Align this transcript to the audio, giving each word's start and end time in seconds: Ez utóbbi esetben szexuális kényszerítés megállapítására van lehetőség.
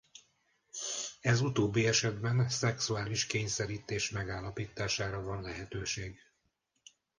Ez 1.21 1.41
utóbbi 1.41 1.87
esetben 1.87 2.49
szexuális 2.49 3.25
kényszerítés 3.25 4.09
megállapítására 4.09 5.21
van 5.21 5.41
lehetőség. 5.41 6.19